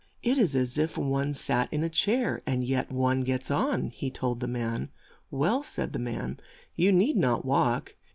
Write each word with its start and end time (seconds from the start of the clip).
"It 0.23 0.39
is 0.39 0.55
as 0.55 0.79
if 0.79 0.97
one 0.97 1.31
sat 1.31 1.71
in 1.71 1.83
a 1.83 1.87
chair, 1.87 2.39
and 2.47 2.63
yet 2.63 2.91
one 2.91 3.21
gets 3.21 3.51
on," 3.51 3.91
he 3.91 4.09
told 4.09 4.39
the 4.39 4.47
man. 4.47 4.89
"Well," 5.29 5.61
said 5.61 5.93
the 5.93 5.99
man, 5.99 6.39
"You 6.75 6.91
need 6.91 7.17
not 7.17 7.45
walk. 7.45 7.95